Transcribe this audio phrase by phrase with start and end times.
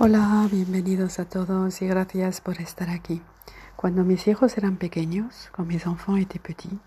[0.00, 3.20] Hola, bienvenidos a todos y gracias por estar aquí.
[3.74, 6.78] Cuando mis hijos eran pequeños, quand mes enfants étaient petits,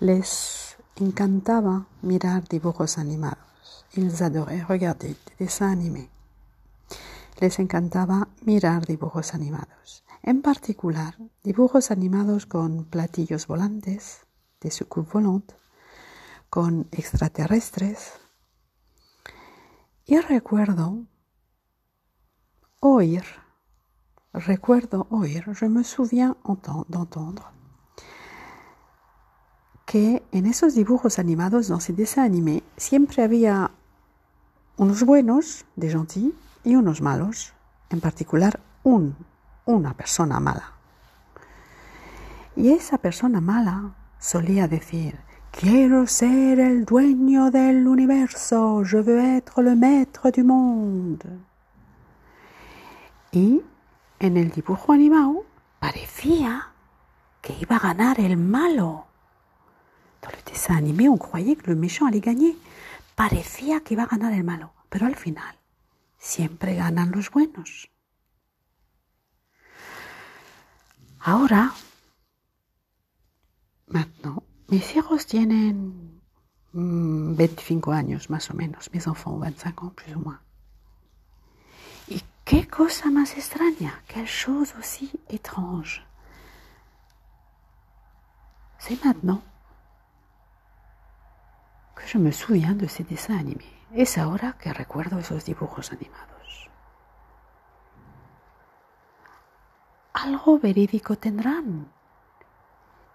[0.00, 3.84] les encantaba mirar dibujos animados.
[3.92, 6.08] Ils adoraient regarder des dessins animés.
[7.38, 10.02] Les encantaba mirar dibujos animados.
[10.22, 14.24] En particular, dibujos animados con platillos volantes,
[14.62, 15.58] des soucoupes volantes,
[16.48, 18.12] con extraterrestres.
[20.06, 21.04] Y recuerdo
[22.80, 23.24] oír,
[24.32, 26.36] recuerdo oír, je me souviens
[26.88, 27.52] d'entendre
[29.86, 33.70] que en esos dibujos animados, dans ces dessins animés, siempre había
[34.76, 37.54] unos buenos, des gentils, y unos malos,
[37.88, 39.16] en particular un,
[39.64, 40.74] una persona mala.
[42.54, 45.18] Y esa persona mala solía decir,
[45.52, 51.24] quiero ser el dueño del universo, je veux être le maître du monde.
[53.32, 53.62] Y
[54.18, 55.44] en el dibujo animado
[55.80, 56.72] parecía
[57.42, 59.06] que iba a ganar el malo.
[60.20, 62.56] Dans le dessin animé, on croyait que le méchant allait gagner.
[63.14, 65.56] Parecía que iba a ganar el malo, pero al final
[66.18, 67.90] siempre ganan los buenos.
[71.20, 71.72] Ahora,
[73.86, 76.20] maintenant, mis hijos tienen
[76.72, 80.47] 25 años más o menos, mis enfants 25 ans plus ou moins.
[82.48, 86.02] Qué cosa más extraña, quelle chose aussi étrange?
[88.78, 89.42] C'est maintenant
[91.94, 93.76] que je me souviens de ces dessins animés.
[93.92, 96.70] Es ahora que recuerdo esos dibujos animados.
[100.14, 101.92] Algo verídico tendrán.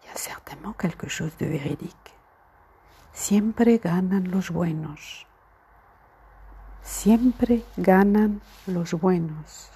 [0.04, 2.12] Il y a certainement quelque chose de véridique.
[3.14, 5.26] Siempre ganan los buenos.
[6.84, 9.72] Siempre ganan los buenos.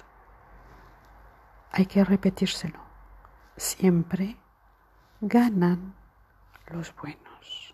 [1.72, 2.80] Hay que repetírselo.
[3.56, 4.36] Siempre
[5.22, 5.94] ganan
[6.66, 7.67] los buenos.